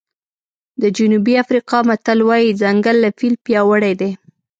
[0.81, 4.11] د جنوبي افریقا متل وایي ځنګل له فیل پیاوړی دی.